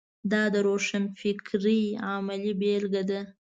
[0.31, 3.21] دا د روښانفکرۍ عملي بېلګه ده.